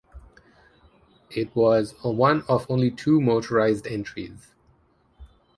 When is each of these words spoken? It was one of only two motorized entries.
It 1.29 1.55
was 1.55 1.93
one 2.03 2.41
of 2.49 2.65
only 2.71 2.89
two 2.89 3.21
motorized 3.21 3.85
entries. 3.85 4.47